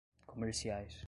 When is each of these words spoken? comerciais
comerciais 0.27 0.99